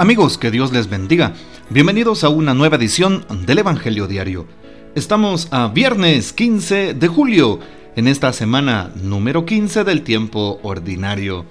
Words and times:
Amigos, 0.00 0.38
que 0.38 0.50
Dios 0.50 0.72
les 0.72 0.88
bendiga. 0.88 1.34
Bienvenidos 1.68 2.24
a 2.24 2.30
una 2.30 2.54
nueva 2.54 2.76
edición 2.76 3.26
del 3.44 3.58
Evangelio 3.58 4.06
Diario. 4.06 4.46
Estamos 4.94 5.48
a 5.50 5.68
viernes 5.68 6.32
15 6.32 6.94
de 6.94 7.06
julio, 7.06 7.60
en 7.96 8.08
esta 8.08 8.32
semana 8.32 8.90
número 9.02 9.44
15 9.44 9.84
del 9.84 10.00
tiempo 10.00 10.58
ordinario. 10.62 11.44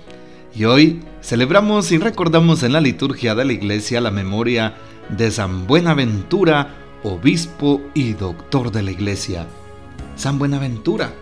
Y 0.56 0.66
hoy 0.66 1.00
celebramos 1.22 1.92
y 1.92 2.00
recordamos 2.00 2.64
en 2.64 2.74
la 2.74 2.82
liturgia 2.82 3.36
de 3.36 3.46
la 3.46 3.54
iglesia 3.54 4.02
la 4.02 4.10
memoria 4.10 4.74
de 5.16 5.30
San 5.30 5.68
Buenaventura, 5.68 6.74
obispo 7.04 7.82
y 7.94 8.14
doctor 8.14 8.72
de 8.72 8.82
la 8.82 8.90
iglesia. 8.90 9.46
San 10.16 10.40
Buenaventura, 10.40 11.14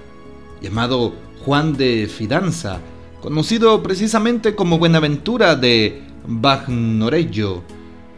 llamado 0.62 1.14
Juan 1.44 1.76
de 1.76 2.08
Fidanza, 2.08 2.80
conocido 3.20 3.84
precisamente 3.84 4.56
como 4.56 4.78
Buenaventura 4.78 5.58
de 5.58 6.07
Bagnoregio. 6.28 7.64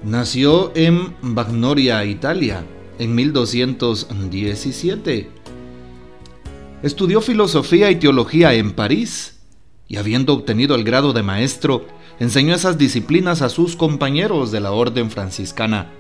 Nació 0.04 0.76
en 0.76 1.16
Bagnoria, 1.22 2.04
Italia, 2.06 2.66
en 2.98 3.14
1217. 3.14 5.30
Estudió 6.82 7.22
filosofía 7.22 7.92
y 7.92 7.98
teología 7.98 8.56
en 8.56 8.72
París 8.72 9.42
y 9.88 9.98
habiendo 9.98 10.34
obtenido 10.34 10.74
el 10.76 10.84
grado 10.84 11.14
de 11.14 11.22
maestro, 11.22 11.86
enseñó 12.20 12.56
esas 12.56 12.80
disciplinas 12.80 13.44
a 13.44 13.50
sus 13.50 13.76
compañeros 13.76 14.52
de 14.52 14.60
la 14.60 14.72
orden 14.72 15.12
franciscana. 15.12 15.92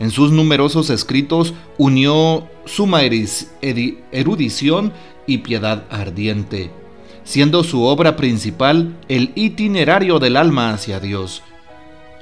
En 0.00 0.10
sus 0.10 0.32
numerosos 0.32 0.90
escritos 0.90 1.54
unió 1.78 2.48
suma 2.64 3.02
erudición 3.02 4.92
y 5.26 5.38
piedad 5.38 5.84
ardiente 5.88 6.83
siendo 7.24 7.64
su 7.64 7.82
obra 7.82 8.16
principal 8.16 8.94
el 9.08 9.32
itinerario 9.34 10.18
del 10.18 10.36
alma 10.36 10.72
hacia 10.72 11.00
Dios. 11.00 11.42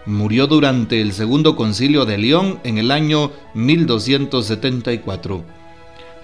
Murió 0.07 0.47
durante 0.47 1.01
el 1.01 1.13
segundo 1.13 1.55
concilio 1.55 2.05
de 2.05 2.19
León 2.19 2.59
en 2.65 2.79
el 2.79 2.91
año 2.91 3.31
1274. 3.55 5.45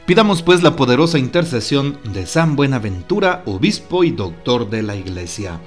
Pidamos 0.06 0.42
pues 0.42 0.62
la 0.62 0.74
poderosa 0.74 1.18
intercesión 1.18 1.98
de 2.12 2.26
San 2.26 2.56
Buenaventura, 2.56 3.42
obispo 3.44 4.04
y 4.04 4.10
doctor 4.10 4.70
de 4.70 4.82
la 4.82 4.96
Iglesia. 4.96 5.60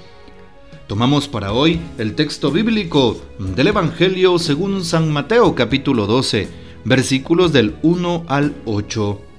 Tomamos 0.88 1.28
para 1.28 1.52
hoy 1.52 1.80
el 1.96 2.14
texto 2.16 2.50
bíblico 2.50 3.16
del 3.38 3.68
Evangelio 3.68 4.38
según 4.38 4.84
San 4.84 5.10
Mateo 5.10 5.54
capítulo 5.54 6.06
12, 6.06 6.48
versículos 6.84 7.52
del 7.52 7.76
1 7.82 8.24
al 8.28 8.54
8. 8.66 9.31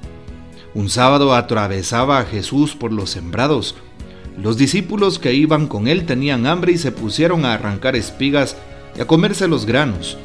Un 0.76 0.90
sábado 0.90 1.36
atravesaba 1.36 2.18
a 2.20 2.26
Jesús 2.26 2.76
por 2.76 2.92
los 2.92 3.12
sembrados. 3.12 3.76
Los 4.42 4.58
discípulos 4.58 5.20
que 5.20 5.34
iban 5.34 5.68
con 5.68 5.88
él 5.88 6.08
tenían 6.08 6.48
hambre 6.48 6.72
y 6.72 6.78
se 6.80 6.92
pusieron 6.92 7.46
a 7.46 7.54
arrancar 7.54 7.96
espigas 7.96 8.58
y 8.98 9.02
a 9.02 9.06
comerse 9.06 9.48
los 9.48 9.68
granos. 9.68 10.18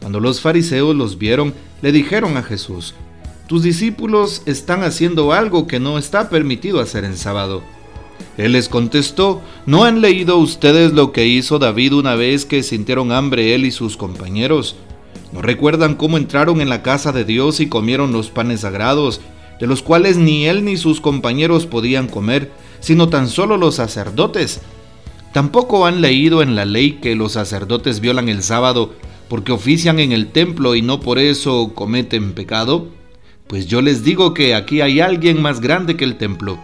Cuando 0.00 0.20
los 0.20 0.40
fariseos 0.40 0.94
los 0.94 1.18
vieron, 1.18 1.54
le 1.82 1.90
dijeron 1.90 2.36
a 2.36 2.44
Jesús, 2.44 2.94
Tus 3.48 3.64
discípulos 3.64 4.42
están 4.46 4.84
haciendo 4.84 5.32
algo 5.32 5.66
que 5.66 5.80
no 5.80 5.98
está 5.98 6.30
permitido 6.30 6.80
hacer 6.80 7.04
en 7.04 7.16
sábado. 7.16 7.62
Él 8.36 8.52
les 8.52 8.68
contestó, 8.68 9.42
¿no 9.66 9.84
han 9.84 10.00
leído 10.00 10.36
ustedes 10.38 10.92
lo 10.92 11.10
que 11.10 11.26
hizo 11.26 11.58
David 11.58 11.94
una 11.94 12.14
vez 12.14 12.44
que 12.44 12.62
sintieron 12.62 13.10
hambre 13.10 13.54
él 13.54 13.66
y 13.66 13.72
sus 13.72 13.96
compañeros? 13.96 14.76
¿No 15.32 15.42
recuerdan 15.42 15.96
cómo 15.96 16.16
entraron 16.16 16.60
en 16.60 16.68
la 16.68 16.82
casa 16.82 17.10
de 17.10 17.24
Dios 17.24 17.58
y 17.58 17.68
comieron 17.68 18.12
los 18.12 18.30
panes 18.30 18.60
sagrados 18.60 19.20
de 19.60 19.66
los 19.66 19.82
cuales 19.82 20.16
ni 20.16 20.46
él 20.46 20.64
ni 20.64 20.76
sus 20.76 21.00
compañeros 21.00 21.66
podían 21.66 22.08
comer, 22.08 22.50
sino 22.80 23.08
tan 23.08 23.28
solo 23.28 23.56
los 23.56 23.76
sacerdotes. 23.76 24.60
Tampoco 25.32 25.86
han 25.86 26.00
leído 26.00 26.42
en 26.42 26.54
la 26.54 26.64
ley 26.64 26.98
que 27.02 27.14
los 27.14 27.32
sacerdotes 27.32 28.00
violan 28.00 28.28
el 28.28 28.42
sábado 28.42 28.94
porque 29.28 29.52
ofician 29.52 29.98
en 29.98 30.12
el 30.12 30.28
templo 30.28 30.74
y 30.74 30.82
no 30.82 31.00
por 31.00 31.18
eso 31.18 31.72
cometen 31.74 32.32
pecado. 32.32 32.88
Pues 33.46 33.66
yo 33.66 33.80
les 33.80 34.02
digo 34.02 34.34
que 34.34 34.54
aquí 34.54 34.80
hay 34.80 35.00
alguien 35.00 35.40
más 35.42 35.60
grande 35.60 35.96
que 35.96 36.04
el 36.04 36.16
templo. 36.16 36.58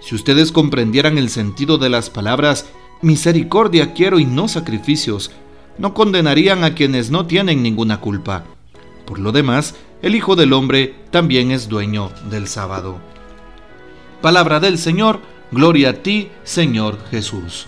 Si 0.00 0.14
ustedes 0.14 0.52
comprendieran 0.52 1.18
el 1.18 1.28
sentido 1.28 1.78
de 1.78 1.88
las 1.88 2.10
palabras 2.10 2.66
misericordia 3.02 3.92
quiero 3.94 4.18
y 4.18 4.24
no 4.24 4.48
sacrificios, 4.48 5.30
no 5.78 5.94
condenarían 5.94 6.64
a 6.64 6.74
quienes 6.74 7.10
no 7.10 7.26
tienen 7.26 7.62
ninguna 7.62 8.00
culpa. 8.00 8.44
Por 9.06 9.18
lo 9.18 9.32
demás, 9.32 9.74
el 10.02 10.14
Hijo 10.14 10.34
del 10.34 10.52
Hombre 10.52 10.94
también 11.10 11.50
es 11.50 11.68
dueño 11.68 12.10
del 12.30 12.48
sábado. 12.48 12.98
Palabra 14.22 14.60
del 14.60 14.78
Señor, 14.78 15.20
gloria 15.50 15.90
a 15.90 15.92
ti, 15.94 16.28
Señor 16.42 16.98
Jesús. 17.10 17.66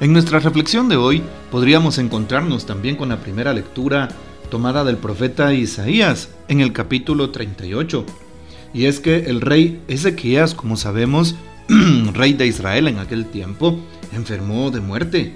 En 0.00 0.12
nuestra 0.12 0.38
reflexión 0.38 0.88
de 0.88 0.96
hoy 0.96 1.22
podríamos 1.50 1.98
encontrarnos 1.98 2.66
también 2.66 2.96
con 2.96 3.08
la 3.08 3.18
primera 3.18 3.52
lectura 3.52 4.08
tomada 4.48 4.84
del 4.84 4.96
profeta 4.96 5.52
Isaías 5.52 6.30
en 6.48 6.60
el 6.60 6.72
capítulo 6.72 7.30
38. 7.30 8.06
Y 8.72 8.86
es 8.86 9.00
que 9.00 9.16
el 9.26 9.40
rey 9.40 9.82
Ezequías, 9.88 10.54
como 10.54 10.76
sabemos, 10.76 11.34
rey 12.14 12.32
de 12.32 12.46
Israel 12.46 12.86
en 12.86 12.98
aquel 12.98 13.26
tiempo, 13.26 13.78
enfermó 14.12 14.70
de 14.70 14.80
muerte. 14.80 15.34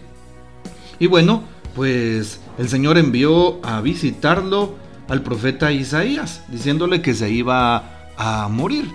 Y 1.01 1.09
bueno, 1.09 1.43
pues 1.75 2.41
el 2.57 2.69
Señor 2.69 2.99
envió 2.99 3.59
a 3.65 3.81
visitarlo 3.81 4.84
al 5.09 5.23
profeta 5.23 5.73
Isaías, 5.73 6.43
diciéndole 6.49 7.03
que 7.03 7.15
se 7.15 7.31
iba 7.31 8.09
a 8.17 8.49
morir. 8.49 8.91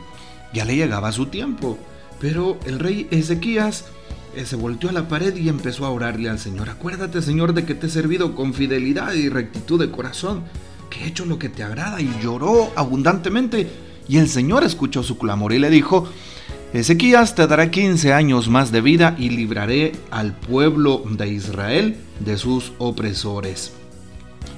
Ya 0.53 0.65
le 0.65 0.75
llegaba 0.75 1.11
su 1.11 1.27
tiempo. 1.27 1.77
Pero 2.19 2.59
el 2.65 2.79
rey 2.79 3.07
Ezequías 3.11 3.85
eh, 4.35 4.45
se 4.45 4.55
volteó 4.55 4.89
a 4.89 4.93
la 4.93 5.07
pared 5.07 5.35
y 5.35 5.49
empezó 5.49 5.85
a 5.85 5.89
orarle 5.89 6.29
al 6.29 6.39
Señor. 6.39 6.69
Acuérdate, 6.69 7.21
Señor, 7.21 7.53
de 7.53 7.65
que 7.65 7.75
te 7.75 7.87
he 7.87 7.89
servido 7.89 8.35
con 8.35 8.53
fidelidad 8.53 9.13
y 9.13 9.29
rectitud 9.29 9.79
de 9.79 9.91
corazón, 9.91 10.43
que 10.89 11.03
he 11.03 11.07
hecho 11.07 11.25
lo 11.25 11.39
que 11.39 11.49
te 11.49 11.63
agrada 11.63 12.01
y 12.01 12.11
lloró 12.21 12.71
abundantemente. 12.75 13.67
Y 14.07 14.17
el 14.17 14.27
Señor 14.27 14.63
escuchó 14.63 15.03
su 15.03 15.17
clamor 15.17 15.53
y 15.53 15.59
le 15.59 15.69
dijo, 15.69 16.09
Ezequías 16.73 17.35
te 17.35 17.47
dará 17.47 17.71
15 17.71 18.13
años 18.13 18.49
más 18.49 18.71
de 18.71 18.81
vida 18.81 19.15
y 19.17 19.29
libraré 19.29 19.93
al 20.11 20.35
pueblo 20.35 21.03
de 21.09 21.29
Israel 21.29 21.97
de 22.19 22.37
sus 22.37 22.73
opresores. 22.77 23.73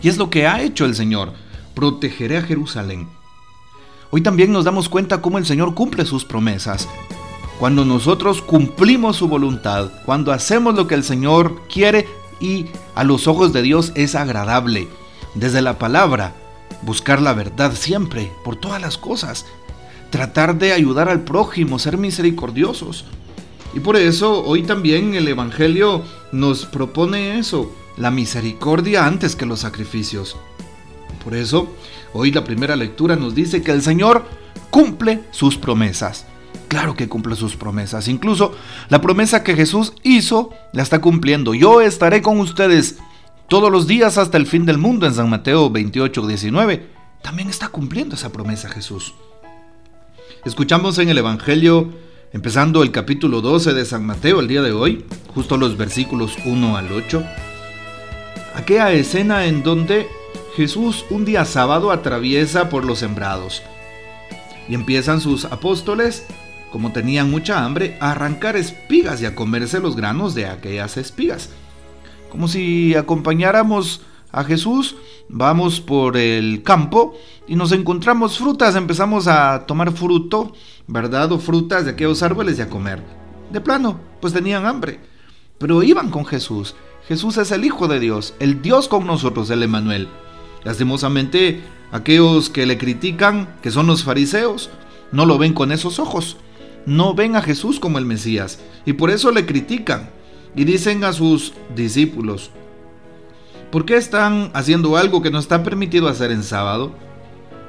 Y 0.01 0.09
es 0.09 0.17
lo 0.17 0.29
que 0.29 0.47
ha 0.47 0.61
hecho 0.61 0.85
el 0.85 0.95
Señor. 0.95 1.33
Protegeré 1.75 2.37
a 2.37 2.41
Jerusalén. 2.41 3.07
Hoy 4.09 4.21
también 4.21 4.51
nos 4.51 4.65
damos 4.65 4.89
cuenta 4.89 5.21
cómo 5.21 5.37
el 5.37 5.45
Señor 5.45 5.73
cumple 5.73 6.05
sus 6.05 6.25
promesas. 6.25 6.87
Cuando 7.59 7.85
nosotros 7.85 8.41
cumplimos 8.41 9.17
su 9.17 9.27
voluntad, 9.27 9.91
cuando 10.05 10.31
hacemos 10.33 10.75
lo 10.75 10.87
que 10.87 10.95
el 10.95 11.03
Señor 11.03 11.61
quiere 11.71 12.07
y 12.39 12.65
a 12.95 13.03
los 13.03 13.27
ojos 13.27 13.53
de 13.53 13.61
Dios 13.61 13.91
es 13.95 14.15
agradable. 14.15 14.87
Desde 15.35 15.61
la 15.61 15.77
palabra, 15.77 16.33
buscar 16.81 17.21
la 17.21 17.33
verdad 17.33 17.73
siempre, 17.73 18.31
por 18.43 18.55
todas 18.55 18.81
las 18.81 18.97
cosas. 18.97 19.45
Tratar 20.09 20.57
de 20.57 20.73
ayudar 20.73 21.07
al 21.07 21.21
prójimo, 21.21 21.79
ser 21.79 21.97
misericordiosos. 21.97 23.05
Y 23.73 23.79
por 23.79 23.95
eso 23.95 24.43
hoy 24.43 24.63
también 24.63 25.13
el 25.13 25.27
Evangelio 25.27 26.01
nos 26.33 26.65
propone 26.65 27.39
eso, 27.39 27.71
la 27.97 28.11
misericordia 28.11 29.05
antes 29.05 29.35
que 29.35 29.45
los 29.45 29.61
sacrificios. 29.61 30.37
Por 31.23 31.35
eso, 31.35 31.67
hoy 32.13 32.31
la 32.31 32.43
primera 32.43 32.75
lectura 32.75 33.15
nos 33.15 33.35
dice 33.35 33.61
que 33.61 33.71
el 33.71 33.81
Señor 33.81 34.25
cumple 34.69 35.23
sus 35.31 35.57
promesas. 35.57 36.25
Claro 36.67 36.95
que 36.95 37.09
cumple 37.09 37.35
sus 37.35 37.55
promesas. 37.55 38.07
Incluso 38.07 38.55
la 38.89 39.01
promesa 39.01 39.43
que 39.43 39.55
Jesús 39.55 39.93
hizo 40.03 40.51
la 40.73 40.83
está 40.83 40.99
cumpliendo. 40.99 41.53
Yo 41.53 41.81
estaré 41.81 42.21
con 42.21 42.39
ustedes 42.39 42.97
todos 43.47 43.71
los 43.71 43.87
días 43.87 44.17
hasta 44.17 44.37
el 44.37 44.47
fin 44.47 44.65
del 44.65 44.77
mundo 44.77 45.05
en 45.05 45.13
San 45.13 45.29
Mateo 45.29 45.69
28, 45.69 46.25
19. 46.27 46.87
También 47.21 47.49
está 47.49 47.67
cumpliendo 47.67 48.15
esa 48.15 48.31
promesa 48.31 48.69
Jesús. 48.69 49.13
Escuchamos 50.45 50.97
en 50.97 51.09
el 51.09 51.17
Evangelio, 51.19 51.91
empezando 52.33 52.81
el 52.81 52.91
capítulo 52.91 53.41
12 53.41 53.73
de 53.73 53.85
San 53.85 54.05
Mateo 54.05 54.39
el 54.39 54.47
día 54.47 54.61
de 54.61 54.71
hoy, 54.71 55.05
justo 55.35 55.57
los 55.57 55.77
versículos 55.77 56.35
1 56.45 56.77
al 56.77 56.91
8 56.91 57.23
aquella 58.53 58.91
escena 58.91 59.45
en 59.45 59.63
donde 59.63 60.09
Jesús 60.55 61.05
un 61.09 61.25
día 61.25 61.45
sábado 61.45 61.91
atraviesa 61.91 62.69
por 62.69 62.85
los 62.85 62.99
sembrados 62.99 63.61
y 64.67 64.75
empiezan 64.75 65.21
sus 65.21 65.45
apóstoles, 65.45 66.25
como 66.71 66.91
tenían 66.91 67.31
mucha 67.31 67.63
hambre, 67.63 67.97
a 67.99 68.11
arrancar 68.11 68.55
espigas 68.55 69.21
y 69.21 69.25
a 69.25 69.35
comerse 69.35 69.79
los 69.79 69.95
granos 69.95 70.35
de 70.35 70.45
aquellas 70.45 70.97
espigas. 70.97 71.49
Como 72.29 72.47
si 72.47 72.95
acompañáramos 72.95 74.01
a 74.31 74.43
Jesús, 74.43 74.95
vamos 75.27 75.81
por 75.81 76.15
el 76.15 76.63
campo 76.63 77.17
y 77.47 77.55
nos 77.55 77.71
encontramos 77.73 78.37
frutas, 78.37 78.75
empezamos 78.75 79.27
a 79.27 79.65
tomar 79.65 79.91
fruto, 79.91 80.53
¿verdad? 80.87 81.31
O 81.33 81.39
frutas 81.39 81.83
de 81.83 81.91
aquellos 81.91 82.23
árboles 82.23 82.59
y 82.59 82.61
a 82.61 82.69
comer. 82.69 83.03
De 83.51 83.59
plano, 83.59 83.99
pues 84.21 84.31
tenían 84.31 84.65
hambre. 84.65 84.99
Pero 85.57 85.83
iban 85.83 86.09
con 86.09 86.25
Jesús 86.25 86.75
Jesús 87.07 87.37
es 87.37 87.51
el 87.51 87.65
Hijo 87.65 87.87
de 87.87 87.99
Dios, 87.99 88.33
el 88.39 88.61
Dios 88.61 88.87
con 88.87 89.05
nosotros, 89.07 89.49
el 89.49 89.63
Emanuel. 89.63 90.07
Lastimosamente, 90.63 91.61
aquellos 91.91 92.49
que 92.49 92.65
le 92.65 92.77
critican, 92.77 93.55
que 93.61 93.71
son 93.71 93.87
los 93.87 94.03
fariseos, 94.03 94.69
no 95.11 95.25
lo 95.25 95.37
ven 95.37 95.53
con 95.53 95.71
esos 95.71 95.99
ojos. 95.99 96.37
No 96.85 97.13
ven 97.13 97.35
a 97.35 97.41
Jesús 97.41 97.79
como 97.79 97.99
el 97.99 98.05
Mesías 98.05 98.59
y 98.85 98.93
por 98.93 99.11
eso 99.11 99.31
le 99.31 99.45
critican 99.45 100.09
y 100.55 100.63
dicen 100.63 101.03
a 101.03 101.13
sus 101.13 101.53
discípulos, 101.75 102.49
¿Por 103.71 103.85
qué 103.85 103.95
están 103.95 104.51
haciendo 104.53 104.97
algo 104.97 105.21
que 105.21 105.31
no 105.31 105.39
está 105.39 105.63
permitido 105.63 106.09
hacer 106.09 106.31
en 106.31 106.43
sábado? 106.43 106.91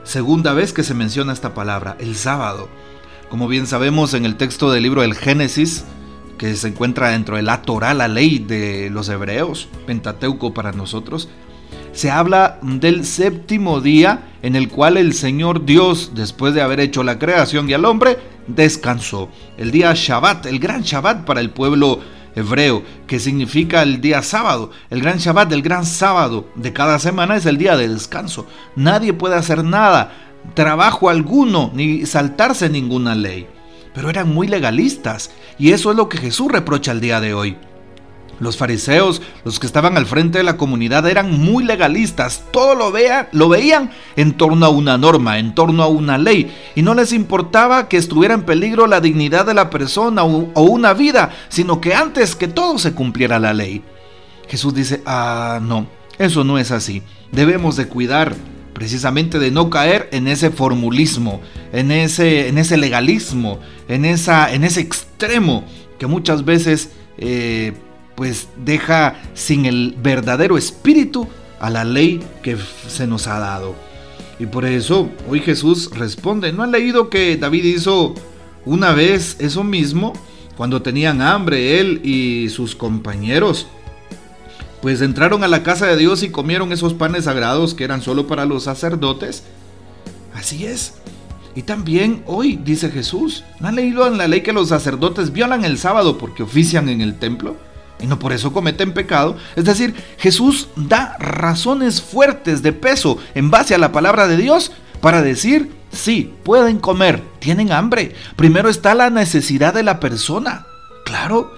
Segunda 0.02 0.52
vez 0.52 0.72
que 0.72 0.82
se 0.82 0.94
menciona 0.94 1.32
esta 1.32 1.54
palabra, 1.54 1.96
el 2.00 2.16
sábado. 2.16 2.68
Como 3.30 3.46
bien 3.46 3.68
sabemos 3.68 4.12
en 4.14 4.24
el 4.24 4.36
texto 4.36 4.72
del 4.72 4.82
libro 4.82 5.02
del 5.02 5.14
Génesis, 5.14 5.84
que 6.42 6.56
se 6.56 6.66
encuentra 6.66 7.10
dentro 7.10 7.36
de 7.36 7.42
la 7.42 7.62
Torah, 7.62 7.94
la 7.94 8.08
ley 8.08 8.40
de 8.40 8.90
los 8.90 9.08
hebreos, 9.08 9.68
Pentateuco 9.86 10.52
para 10.52 10.72
nosotros, 10.72 11.28
se 11.92 12.10
habla 12.10 12.58
del 12.62 13.06
séptimo 13.06 13.80
día 13.80 14.32
en 14.42 14.56
el 14.56 14.68
cual 14.68 14.96
el 14.96 15.14
Señor 15.14 15.64
Dios, 15.64 16.14
después 16.16 16.52
de 16.52 16.60
haber 16.60 16.80
hecho 16.80 17.04
la 17.04 17.20
creación 17.20 17.70
y 17.70 17.74
al 17.74 17.84
hombre, 17.84 18.18
descansó. 18.48 19.28
El 19.56 19.70
día 19.70 19.92
Shabbat, 19.94 20.46
el 20.46 20.58
gran 20.58 20.82
Shabbat 20.82 21.24
para 21.24 21.38
el 21.38 21.50
pueblo 21.50 22.00
hebreo, 22.34 22.82
que 23.06 23.20
significa 23.20 23.82
el 23.82 24.00
día 24.00 24.20
sábado. 24.22 24.72
El 24.90 25.00
gran 25.00 25.18
Shabbat, 25.18 25.52
el 25.52 25.62
gran 25.62 25.86
sábado 25.86 26.48
de 26.56 26.72
cada 26.72 26.98
semana 26.98 27.36
es 27.36 27.46
el 27.46 27.56
día 27.56 27.76
de 27.76 27.86
descanso. 27.86 28.48
Nadie 28.74 29.12
puede 29.12 29.36
hacer 29.36 29.62
nada, 29.62 30.10
trabajo 30.54 31.08
alguno, 31.08 31.70
ni 31.72 32.04
saltarse 32.04 32.68
ninguna 32.68 33.14
ley. 33.14 33.46
Pero 33.94 34.10
eran 34.10 34.32
muy 34.32 34.48
legalistas 34.48 35.30
y 35.58 35.72
eso 35.72 35.90
es 35.90 35.96
lo 35.96 36.08
que 36.08 36.18
Jesús 36.18 36.50
reprocha 36.50 36.92
el 36.92 37.00
día 37.00 37.20
de 37.20 37.34
hoy. 37.34 37.56
Los 38.40 38.56
fariseos, 38.56 39.22
los 39.44 39.60
que 39.60 39.66
estaban 39.66 39.96
al 39.96 40.06
frente 40.06 40.38
de 40.38 40.44
la 40.44 40.56
comunidad, 40.56 41.06
eran 41.06 41.38
muy 41.38 41.62
legalistas. 41.62 42.42
Todo 42.50 42.74
lo, 42.74 42.92
lo 43.30 43.48
veían 43.48 43.90
en 44.16 44.32
torno 44.32 44.66
a 44.66 44.70
una 44.70 44.98
norma, 44.98 45.38
en 45.38 45.54
torno 45.54 45.82
a 45.82 45.86
una 45.86 46.18
ley. 46.18 46.52
Y 46.74 46.82
no 46.82 46.94
les 46.94 47.12
importaba 47.12 47.88
que 47.88 47.98
estuviera 47.98 48.34
en 48.34 48.42
peligro 48.42 48.88
la 48.88 49.00
dignidad 49.00 49.46
de 49.46 49.54
la 49.54 49.70
persona 49.70 50.24
o, 50.24 50.50
o 50.54 50.62
una 50.62 50.92
vida, 50.92 51.30
sino 51.50 51.80
que 51.80 51.94
antes 51.94 52.34
que 52.34 52.48
todo 52.48 52.78
se 52.78 52.94
cumpliera 52.94 53.38
la 53.38 53.54
ley. 53.54 53.84
Jesús 54.48 54.74
dice, 54.74 55.02
ah, 55.06 55.60
no, 55.62 55.86
eso 56.18 56.42
no 56.42 56.58
es 56.58 56.72
así. 56.72 57.02
Debemos 57.30 57.76
de 57.76 57.86
cuidar 57.86 58.34
precisamente 58.72 59.38
de 59.38 59.50
no 59.50 59.70
caer 59.70 60.08
en 60.12 60.28
ese 60.28 60.50
formulismo, 60.50 61.40
en 61.72 61.90
ese, 61.90 62.48
en 62.48 62.58
ese 62.58 62.76
legalismo, 62.76 63.60
en, 63.88 64.04
esa, 64.04 64.52
en 64.52 64.64
ese 64.64 64.80
extremo 64.80 65.64
que 65.98 66.06
muchas 66.06 66.44
veces 66.44 66.90
eh, 67.18 67.72
pues 68.14 68.48
deja 68.64 69.14
sin 69.34 69.66
el 69.66 69.94
verdadero 70.02 70.58
espíritu 70.58 71.28
a 71.60 71.70
la 71.70 71.84
ley 71.84 72.20
que 72.42 72.56
se 72.88 73.06
nos 73.06 73.26
ha 73.26 73.38
dado. 73.38 73.74
Y 74.38 74.46
por 74.46 74.64
eso 74.64 75.08
hoy 75.28 75.40
Jesús 75.40 75.90
responde, 75.94 76.52
¿no 76.52 76.62
han 76.62 76.72
leído 76.72 77.08
que 77.08 77.36
David 77.36 77.64
hizo 77.64 78.14
una 78.64 78.92
vez 78.92 79.36
eso 79.38 79.62
mismo 79.62 80.12
cuando 80.56 80.82
tenían 80.82 81.22
hambre 81.22 81.78
él 81.78 82.00
y 82.04 82.48
sus 82.48 82.74
compañeros? 82.74 83.68
Pues 84.82 85.00
entraron 85.00 85.44
a 85.44 85.48
la 85.48 85.62
casa 85.62 85.86
de 85.86 85.96
Dios 85.96 86.22
y 86.22 86.30
comieron 86.30 86.72
esos 86.72 86.92
panes 86.92 87.24
sagrados 87.24 87.74
que 87.74 87.84
eran 87.84 88.02
solo 88.02 88.26
para 88.26 88.44
los 88.44 88.64
sacerdotes. 88.64 89.44
Así 90.34 90.66
es. 90.66 90.94
Y 91.54 91.62
también 91.62 92.22
hoy, 92.26 92.56
dice 92.56 92.90
Jesús, 92.90 93.44
¿no 93.60 93.68
han 93.68 93.76
leído 93.76 94.06
en 94.06 94.18
la 94.18 94.28
ley 94.28 94.42
que 94.42 94.52
los 94.52 94.68
sacerdotes 94.68 95.32
violan 95.32 95.64
el 95.64 95.78
sábado 95.78 96.18
porque 96.18 96.42
ofician 96.42 96.88
en 96.88 97.00
el 97.00 97.18
templo? 97.18 97.56
y 98.02 98.06
no 98.06 98.18
por 98.18 98.32
eso 98.32 98.52
cometen 98.52 98.92
pecado. 98.92 99.36
Es 99.56 99.64
decir, 99.64 99.94
Jesús 100.18 100.68
da 100.76 101.16
razones 101.18 102.02
fuertes 102.02 102.62
de 102.62 102.72
peso 102.72 103.18
en 103.34 103.50
base 103.50 103.74
a 103.74 103.78
la 103.78 103.92
palabra 103.92 104.26
de 104.26 104.36
Dios 104.36 104.72
para 105.00 105.22
decir, 105.22 105.72
sí, 105.92 106.34
pueden 106.42 106.78
comer, 106.78 107.22
tienen 107.38 107.72
hambre. 107.72 108.14
Primero 108.36 108.68
está 108.68 108.94
la 108.94 109.08
necesidad 109.10 109.72
de 109.72 109.84
la 109.84 110.00
persona. 110.00 110.66
Claro, 111.04 111.52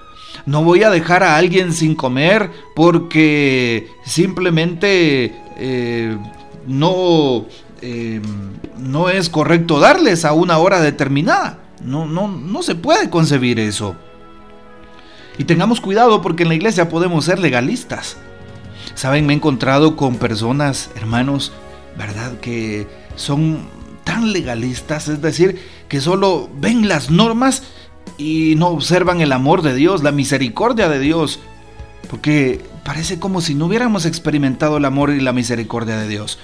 no 0.47 0.63
voy 0.63 0.83
a 0.83 0.91
dejar 0.91 1.23
a 1.23 1.37
alguien 1.37 1.73
sin 1.73 1.95
comer 1.95 2.51
porque 2.75 3.89
simplemente 4.05 5.35
eh, 5.57 6.17
no, 6.67 7.47
eh, 7.81 8.21
no 8.79 9.09
es 9.09 9.31
correcto 9.31 9.81
darles 9.81 10.25
a 10.25 10.33
una 10.33 10.59
hora 10.59 10.81
determinada. 10.81 11.61
No, 11.83 12.07
no, 12.07 12.29
no 12.29 12.63
se 12.63 12.75
puede 12.75 13.11
concebir 13.11 13.59
eso. 13.59 13.97
Y 15.39 15.45
tengamos 15.45 15.81
cuidado 15.81 16.23
porque 16.23 16.45
en 16.45 16.51
la 16.51 16.55
iglesia 16.55 16.89
podemos 16.89 17.25
ser 17.25 17.39
legalistas. 17.39 18.17
Saben, 18.95 19.27
me 19.27 19.33
he 19.33 19.37
encontrado 19.37 19.97
con 19.97 20.17
personas, 20.17 20.91
hermanos, 20.95 21.53
¿verdad? 21.99 22.39
Que 22.41 22.87
son 23.17 23.67
tan 24.05 24.33
legalistas, 24.33 25.09
es 25.09 25.21
decir, 25.21 25.61
que 25.89 26.01
solo 26.01 26.49
ven 26.55 26.89
las 26.89 27.11
normas 27.11 27.63
y 28.17 28.55
no 28.57 28.69
observan 28.69 29.21
el 29.21 29.33
amor 29.33 29.63
de 29.63 29.75
Dios, 29.75 30.03
la 30.03 30.13
misericordia 30.13 30.89
de 30.89 30.99
Dios. 30.99 31.41
Porque 32.09 32.61
parece 32.85 33.19
como 33.19 33.41
si 33.41 33.55
no 33.55 33.67
hubiéramos 33.67 34.07
experimentado 34.07 34.77
el 34.77 34.85
amor 34.85 35.11
y 35.11 35.21
la 35.21 35.33
misericordia 35.33 35.97
de 35.97 36.09
Dios. 36.09 36.39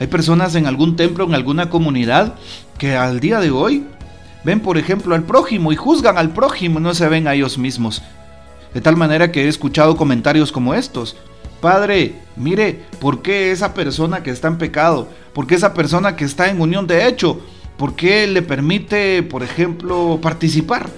Hay 0.00 0.06
personas 0.06 0.54
en 0.54 0.66
algún 0.66 0.96
templo, 0.96 1.24
en 1.24 1.34
alguna 1.34 1.70
comunidad, 1.70 2.34
que 2.78 2.96
al 2.96 3.20
día 3.20 3.40
de 3.40 3.50
hoy 3.50 3.84
ven, 4.44 4.60
por 4.60 4.78
ejemplo, 4.78 5.14
al 5.14 5.24
prójimo 5.24 5.72
y 5.72 5.76
juzgan 5.76 6.18
al 6.18 6.30
prójimo, 6.30 6.80
no 6.80 6.94
se 6.94 7.08
ven 7.08 7.26
a 7.26 7.34
ellos 7.34 7.58
mismos. 7.58 8.02
De 8.74 8.80
tal 8.80 8.96
manera 8.96 9.32
que 9.32 9.44
he 9.44 9.48
escuchado 9.48 9.96
comentarios 9.96 10.52
como 10.52 10.74
estos. 10.74 11.16
Padre, 11.60 12.14
mire, 12.36 12.84
¿por 13.00 13.22
qué 13.22 13.50
esa 13.50 13.74
persona 13.74 14.22
que 14.22 14.30
está 14.30 14.48
en 14.48 14.58
pecado? 14.58 15.08
¿Por 15.32 15.46
qué 15.46 15.56
esa 15.56 15.74
persona 15.74 16.14
que 16.14 16.24
está 16.24 16.48
en 16.48 16.60
unión 16.60 16.86
de 16.86 17.08
hecho? 17.08 17.40
¿Por 17.76 17.96
qué 17.96 18.26
le 18.26 18.42
permite, 18.42 19.22
por 19.22 19.42
ejemplo, 19.42 20.18
participar? 20.20 20.88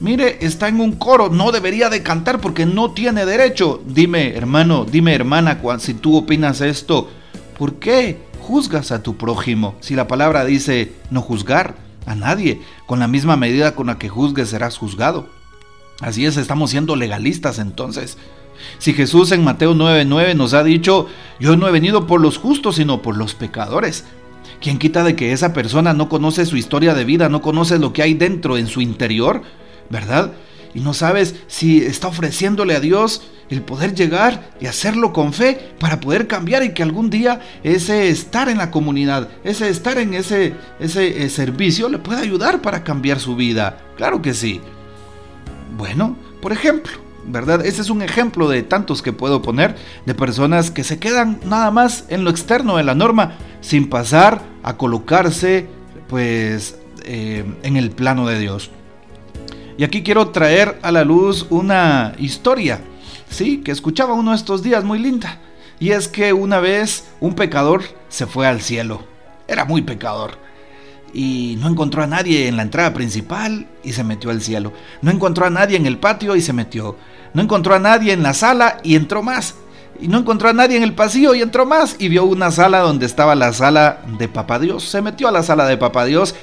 Mire, 0.00 0.38
está 0.40 0.68
en 0.68 0.80
un 0.80 0.92
coro, 0.92 1.30
no 1.30 1.52
debería 1.52 1.88
de 1.88 2.02
cantar 2.02 2.40
porque 2.40 2.66
no 2.66 2.90
tiene 2.90 3.24
derecho. 3.24 3.80
Dime, 3.86 4.34
hermano, 4.36 4.84
dime, 4.84 5.14
hermana, 5.14 5.60
si 5.78 5.94
tú 5.94 6.16
opinas 6.16 6.60
esto, 6.60 7.08
¿por 7.56 7.74
qué 7.76 8.18
juzgas 8.40 8.90
a 8.90 9.02
tu 9.02 9.16
prójimo? 9.16 9.76
Si 9.80 9.94
la 9.94 10.08
palabra 10.08 10.44
dice 10.44 10.92
no 11.10 11.22
juzgar 11.22 11.76
a 12.06 12.14
nadie, 12.14 12.60
con 12.86 12.98
la 12.98 13.08
misma 13.08 13.36
medida 13.36 13.74
con 13.74 13.86
la 13.86 13.98
que 13.98 14.08
juzgues 14.08 14.50
serás 14.50 14.76
juzgado. 14.76 15.28
Así 16.00 16.26
es, 16.26 16.36
estamos 16.36 16.70
siendo 16.70 16.96
legalistas 16.96 17.58
entonces. 17.58 18.18
Si 18.78 18.92
Jesús 18.92 19.32
en 19.32 19.44
Mateo 19.44 19.74
9:9 19.74 20.34
nos 20.34 20.54
ha 20.54 20.64
dicho, 20.64 21.06
yo 21.38 21.56
no 21.56 21.68
he 21.68 21.72
venido 21.72 22.06
por 22.06 22.20
los 22.20 22.36
justos, 22.36 22.76
sino 22.76 23.00
por 23.00 23.16
los 23.16 23.34
pecadores. 23.34 24.04
¿Quién 24.60 24.78
quita 24.78 25.04
de 25.04 25.14
que 25.14 25.32
esa 25.32 25.52
persona 25.52 25.92
no 25.92 26.08
conoce 26.08 26.46
su 26.46 26.56
historia 26.56 26.94
de 26.94 27.04
vida, 27.04 27.28
no 27.28 27.42
conoce 27.42 27.78
lo 27.78 27.92
que 27.92 28.02
hay 28.02 28.14
dentro, 28.14 28.56
en 28.56 28.66
su 28.66 28.80
interior? 28.80 29.42
¿Verdad? 29.90 30.32
Y 30.74 30.80
no 30.80 30.92
sabes 30.92 31.36
si 31.46 31.84
está 31.84 32.08
ofreciéndole 32.08 32.74
a 32.74 32.80
Dios 32.80 33.22
el 33.48 33.62
poder 33.62 33.94
llegar 33.94 34.50
y 34.60 34.66
hacerlo 34.66 35.12
con 35.12 35.32
fe 35.32 35.72
para 35.78 36.00
poder 36.00 36.26
cambiar 36.26 36.64
y 36.64 36.72
que 36.72 36.82
algún 36.82 37.10
día 37.10 37.40
ese 37.62 38.08
estar 38.08 38.48
en 38.48 38.58
la 38.58 38.70
comunidad, 38.70 39.28
ese 39.44 39.68
estar 39.68 39.98
en 39.98 40.14
ese, 40.14 40.54
ese 40.80 41.24
eh, 41.24 41.30
servicio 41.30 41.88
le 41.88 41.98
pueda 41.98 42.20
ayudar 42.20 42.60
para 42.60 42.82
cambiar 42.82 43.20
su 43.20 43.36
vida. 43.36 43.78
Claro 43.96 44.22
que 44.22 44.34
sí. 44.34 44.60
Bueno, 45.76 46.16
por 46.40 46.52
ejemplo, 46.52 46.92
¿verdad? 47.26 47.64
Ese 47.64 47.82
es 47.82 47.90
un 47.90 48.02
ejemplo 48.02 48.48
de 48.48 48.62
tantos 48.62 49.02
que 49.02 49.12
puedo 49.12 49.42
poner 49.42 49.76
de 50.06 50.14
personas 50.14 50.70
que 50.70 50.84
se 50.84 50.98
quedan 50.98 51.40
nada 51.44 51.70
más 51.70 52.06
en 52.08 52.24
lo 52.24 52.30
externo 52.30 52.76
de 52.76 52.84
la 52.84 52.94
norma 52.94 53.36
sin 53.60 53.88
pasar 53.88 54.42
a 54.62 54.76
colocarse 54.76 55.66
pues 56.08 56.78
eh, 57.04 57.44
en 57.62 57.76
el 57.76 57.90
plano 57.90 58.26
de 58.26 58.38
Dios. 58.38 58.70
Y 59.76 59.84
aquí 59.84 60.02
quiero 60.02 60.28
traer 60.28 60.78
a 60.82 60.92
la 60.92 61.04
luz 61.04 61.46
una 61.50 62.14
historia, 62.18 62.80
sí, 63.28 63.58
que 63.58 63.72
escuchaba 63.72 64.14
uno 64.14 64.34
estos 64.34 64.62
días 64.62 64.84
muy 64.84 64.98
linda. 64.98 65.40
Y 65.80 65.90
es 65.90 66.06
que 66.08 66.32
una 66.32 66.60
vez 66.60 67.08
un 67.20 67.34
pecador 67.34 67.82
se 68.08 68.26
fue 68.26 68.46
al 68.46 68.60
cielo. 68.60 69.02
Era 69.48 69.64
muy 69.64 69.82
pecador 69.82 70.38
y 71.14 71.56
no 71.60 71.68
encontró 71.68 72.02
a 72.02 72.06
nadie 72.06 72.48
en 72.48 72.56
la 72.56 72.62
entrada 72.62 72.92
principal 72.92 73.68
y 73.82 73.92
se 73.92 74.04
metió 74.04 74.30
al 74.30 74.42
cielo. 74.42 74.72
No 75.00 75.10
encontró 75.10 75.46
a 75.46 75.50
nadie 75.50 75.76
en 75.76 75.86
el 75.86 75.98
patio 75.98 76.34
y 76.36 76.42
se 76.42 76.52
metió. 76.52 76.96
No 77.32 77.42
encontró 77.42 77.74
a 77.74 77.78
nadie 77.78 78.12
en 78.12 78.22
la 78.22 78.34
sala 78.34 78.78
y 78.82 78.96
entró 78.96 79.22
más. 79.22 79.54
Y 80.00 80.08
no 80.08 80.18
encontró 80.18 80.48
a 80.48 80.52
nadie 80.52 80.76
en 80.76 80.82
el 80.82 80.92
pasillo 80.92 81.34
y 81.34 81.42
entró 81.42 81.66
más 81.66 81.96
y 82.00 82.08
vio 82.08 82.24
una 82.24 82.50
sala 82.50 82.80
donde 82.80 83.06
estaba 83.06 83.36
la 83.36 83.52
sala 83.52 84.00
de 84.18 84.28
Papá 84.28 84.58
Dios. 84.58 84.84
Se 84.84 85.00
metió 85.00 85.28
a 85.28 85.32
la 85.32 85.44
sala 85.44 85.66
de 85.66 85.76
Papá 85.76 86.04
Dios 86.04 86.34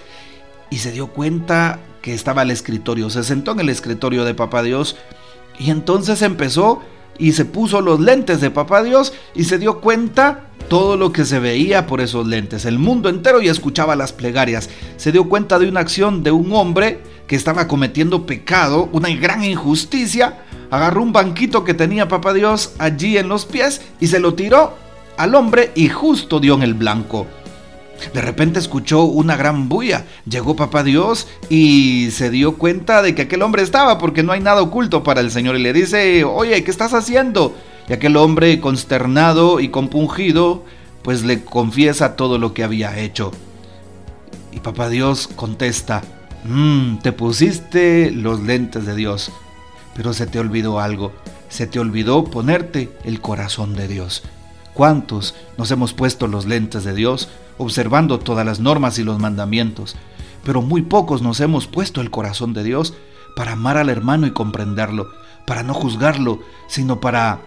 y 0.69 0.77
se 0.77 0.91
dio 0.91 1.07
cuenta 1.07 1.79
que 2.01 2.13
estaba 2.13 2.41
el 2.41 2.51
escritorio. 2.51 3.09
Se 3.09 3.23
sentó 3.23 3.51
en 3.51 3.59
el 3.61 3.69
escritorio 3.69 4.25
de 4.25 4.33
Papá 4.33 4.63
Dios 4.63 4.95
y 5.59 5.69
entonces 5.69 6.21
empezó 6.21 6.81
y 7.17 7.33
se 7.33 7.45
puso 7.45 7.81
los 7.81 7.99
lentes 7.99 8.41
de 8.41 8.49
Papá 8.49 8.83
Dios 8.83 9.13
y 9.35 9.43
se 9.43 9.59
dio 9.59 9.79
cuenta 9.79 10.47
todo 10.69 10.97
lo 10.97 11.11
que 11.11 11.25
se 11.25 11.39
veía 11.39 11.85
por 11.85 12.01
esos 12.01 12.25
lentes, 12.25 12.65
el 12.65 12.79
mundo 12.79 13.09
entero 13.09 13.41
y 13.41 13.49
escuchaba 13.49 13.95
las 13.95 14.13
plegarias. 14.13 14.69
Se 14.97 15.11
dio 15.11 15.27
cuenta 15.27 15.59
de 15.59 15.67
una 15.67 15.81
acción 15.81 16.23
de 16.23 16.31
un 16.31 16.51
hombre 16.53 17.01
que 17.27 17.35
estaba 17.35 17.67
cometiendo 17.67 18.25
pecado, 18.25 18.89
una 18.91 19.09
gran 19.09 19.43
injusticia. 19.43 20.45
Agarró 20.69 21.03
un 21.03 21.11
banquito 21.11 21.63
que 21.63 21.73
tenía 21.73 22.07
Papá 22.07 22.33
Dios 22.33 22.73
allí 22.79 23.17
en 23.17 23.27
los 23.27 23.45
pies 23.45 23.81
y 23.99 24.07
se 24.07 24.19
lo 24.19 24.33
tiró 24.33 24.73
al 25.17 25.35
hombre 25.35 25.71
y 25.75 25.89
justo 25.89 26.39
dio 26.39 26.55
en 26.55 26.63
el 26.63 26.73
blanco. 26.73 27.27
De 28.13 28.21
repente 28.21 28.59
escuchó 28.59 29.03
una 29.03 29.35
gran 29.35 29.69
bulla. 29.69 30.05
Llegó 30.25 30.55
Papá 30.55 30.83
Dios 30.83 31.27
y 31.49 32.09
se 32.11 32.29
dio 32.29 32.57
cuenta 32.57 33.01
de 33.01 33.15
que 33.15 33.23
aquel 33.23 33.41
hombre 33.41 33.61
estaba 33.61 33.97
porque 33.97 34.23
no 34.23 34.31
hay 34.31 34.39
nada 34.39 34.61
oculto 34.61 35.03
para 35.03 35.21
el 35.21 35.31
Señor. 35.31 35.55
Y 35.55 35.63
le 35.63 35.73
dice, 35.73 36.23
oye, 36.23 36.63
¿qué 36.63 36.71
estás 36.71 36.93
haciendo? 36.93 37.55
Y 37.87 37.93
aquel 37.93 38.17
hombre 38.17 38.59
consternado 38.59 39.59
y 39.59 39.69
compungido, 39.69 40.63
pues 41.01 41.23
le 41.23 41.43
confiesa 41.43 42.15
todo 42.15 42.37
lo 42.37 42.53
que 42.53 42.63
había 42.63 42.99
hecho. 42.99 43.31
Y 44.51 44.59
papá 44.59 44.89
Dios 44.89 45.27
contesta, 45.27 46.01
mmm, 46.43 46.97
te 46.97 47.11
pusiste 47.11 48.11
los 48.11 48.41
lentes 48.41 48.85
de 48.85 48.95
Dios, 48.95 49.31
pero 49.95 50.13
se 50.13 50.27
te 50.27 50.39
olvidó 50.39 50.79
algo, 50.79 51.13
se 51.49 51.67
te 51.67 51.79
olvidó 51.79 52.25
ponerte 52.25 52.91
el 53.03 53.21
corazón 53.21 53.75
de 53.75 53.87
Dios. 53.87 54.23
¿Cuántos 54.73 55.35
nos 55.57 55.71
hemos 55.71 55.93
puesto 55.93 56.27
los 56.27 56.45
lentes 56.45 56.83
de 56.83 56.93
Dios, 56.93 57.29
observando 57.61 58.19
todas 58.19 58.45
las 58.45 58.59
normas 58.59 58.99
y 58.99 59.03
los 59.03 59.19
mandamientos? 59.19 59.95
Pero 60.43 60.61
muy 60.61 60.81
pocos 60.81 61.21
nos 61.21 61.39
hemos 61.39 61.67
puesto 61.67 62.01
el 62.01 62.11
corazón 62.11 62.53
de 62.53 62.63
Dios 62.63 62.93
para 63.35 63.53
amar 63.53 63.77
al 63.77 63.89
hermano 63.89 64.27
y 64.27 64.31
comprenderlo, 64.31 65.09
para 65.45 65.63
no 65.63 65.73
juzgarlo, 65.73 66.39
sino 66.67 66.99
para 66.99 67.41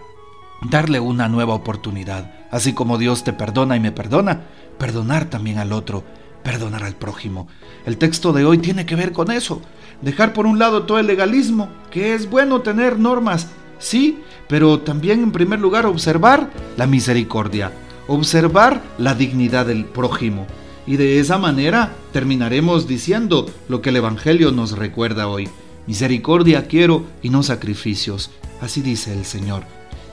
darle 0.61 0.99
una 0.99 1.27
nueva 1.27 1.53
oportunidad. 1.53 2.31
Así 2.51 2.73
como 2.73 2.97
Dios 2.97 3.23
te 3.23 3.33
perdona 3.33 3.75
y 3.75 3.79
me 3.79 3.91
perdona, 3.91 4.43
perdonar 4.77 5.25
también 5.25 5.57
al 5.57 5.73
otro, 5.73 6.03
perdonar 6.43 6.83
al 6.83 6.95
prójimo. 6.95 7.47
El 7.85 7.97
texto 7.97 8.33
de 8.33 8.45
hoy 8.45 8.59
tiene 8.59 8.85
que 8.85 8.95
ver 8.95 9.11
con 9.11 9.31
eso. 9.31 9.61
Dejar 10.01 10.33
por 10.33 10.45
un 10.45 10.59
lado 10.59 10.83
todo 10.83 10.99
el 10.99 11.07
legalismo, 11.07 11.69
que 11.91 12.13
es 12.13 12.29
bueno 12.29 12.61
tener 12.61 12.99
normas, 12.99 13.49
sí, 13.79 14.19
pero 14.47 14.79
también 14.79 15.23
en 15.23 15.31
primer 15.31 15.59
lugar 15.59 15.85
observar 15.85 16.49
la 16.77 16.87
misericordia, 16.87 17.71
observar 18.07 18.81
la 18.97 19.15
dignidad 19.15 19.65
del 19.65 19.85
prójimo. 19.85 20.45
Y 20.87 20.97
de 20.97 21.19
esa 21.19 21.37
manera 21.37 21.93
terminaremos 22.13 22.87
diciendo 22.87 23.49
lo 23.67 23.81
que 23.81 23.89
el 23.89 23.97
Evangelio 23.97 24.51
nos 24.51 24.77
recuerda 24.77 25.27
hoy. 25.27 25.49
Misericordia 25.87 26.67
quiero 26.67 27.05
y 27.21 27.29
no 27.29 27.43
sacrificios. 27.43 28.31
Así 28.61 28.81
dice 28.81 29.13
el 29.13 29.25
Señor. 29.25 29.63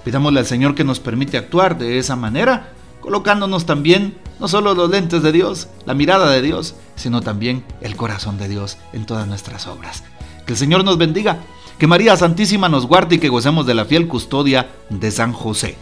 Pidámosle 0.05 0.41
al 0.41 0.47
Señor 0.47 0.75
que 0.75 0.85
nos 0.85 1.01
permite 1.01 1.37
actuar 1.39 1.79
de 1.79 1.99
esa 1.99 2.17
manera, 2.17 2.73
colocándonos 3.01 3.67
también 3.67 4.17
no 4.41 4.49
solo 4.49 4.75
los 4.75 4.91
lentes 4.91 5.23
de 5.23 5.31
Dios, 5.31 5.69
la 5.87 5.95
mirada 5.95 6.31
de 6.31 6.43
Dios, 6.43 6.75
sino 6.97 7.21
también 7.21 7.65
el 7.81 7.97
corazón 7.97 8.39
de 8.39 8.49
Dios 8.49 8.79
en 8.93 9.07
todas 9.07 9.29
nuestras 9.29 9.67
obras. 9.67 10.03
Que 10.47 10.55
el 10.55 10.59
Señor 10.59 10.85
nos 10.85 10.99
bendiga, 10.99 11.39
que 11.79 11.87
María 11.87 12.17
Santísima 12.17 12.69
nos 12.69 12.87
guarde 12.87 13.17
y 13.17 13.19
que 13.19 13.29
gocemos 13.29 13.67
de 13.67 13.75
la 13.75 13.85
fiel 13.85 14.09
custodia 14.09 14.71
de 14.89 15.11
San 15.11 15.33
José. 15.33 15.77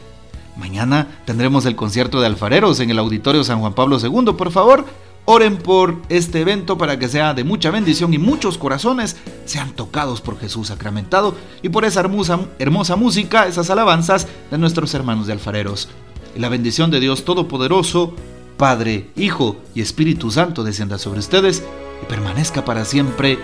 Mañana 0.60 1.22
tendremos 1.24 1.64
el 1.64 1.74
concierto 1.74 2.20
de 2.20 2.26
alfareros 2.26 2.80
en 2.80 2.90
el 2.90 2.98
Auditorio 2.98 3.42
San 3.42 3.60
Juan 3.60 3.72
Pablo 3.72 3.98
II. 3.98 4.34
Por 4.36 4.52
favor, 4.52 4.84
oren 5.24 5.56
por 5.56 5.96
este 6.10 6.42
evento 6.42 6.76
para 6.76 6.98
que 6.98 7.08
sea 7.08 7.32
de 7.32 7.44
mucha 7.44 7.70
bendición 7.70 8.12
y 8.12 8.18
muchos 8.18 8.58
corazones 8.58 9.16
sean 9.46 9.72
tocados 9.72 10.20
por 10.20 10.38
Jesús 10.38 10.68
sacramentado 10.68 11.34
y 11.62 11.70
por 11.70 11.86
esa 11.86 12.00
hermosa, 12.00 12.96
música, 12.96 13.46
esas 13.46 13.70
alabanzas 13.70 14.28
de 14.50 14.58
nuestros 14.58 14.92
hermanos 14.92 15.26
de 15.26 15.32
alfareros. 15.32 15.88
Y 16.36 16.40
la 16.40 16.50
bendición 16.50 16.90
de 16.90 17.00
Dios 17.00 17.24
Todopoderoso, 17.24 18.12
Padre, 18.58 19.08
Hijo 19.16 19.56
y 19.74 19.80
Espíritu 19.80 20.30
Santo 20.30 20.62
descienda 20.62 20.98
sobre 20.98 21.20
ustedes 21.20 21.64
y 22.02 22.06
permanezca 22.06 22.66
para 22.66 22.84
siempre. 22.84 23.38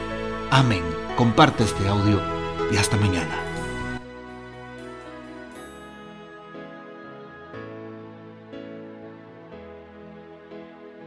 Amén. 0.51 0.83
Comparte 1.17 1.65
este 1.65 1.89
audio 1.89 2.21
y 2.71 2.77
hasta 2.77 2.99
mañana. 2.99 3.46